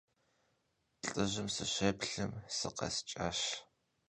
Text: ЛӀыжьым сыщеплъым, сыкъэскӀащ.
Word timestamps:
ЛӀыжьым 1.07 1.47
сыщеплъым, 1.55 2.31
сыкъэскӀащ. 2.57 3.39